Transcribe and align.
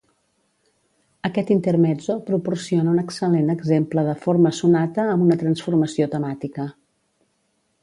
Aquest 1.29 1.51
intermezzo 1.55 2.15
proporciona 2.29 2.95
un 2.95 3.03
excel·lent 3.03 3.53
exemple 3.55 4.07
de 4.09 4.17
forma 4.25 4.55
sonata 4.63 5.07
amb 5.13 5.29
una 5.29 5.39
transformació 5.45 6.11
temàtica. 6.17 6.69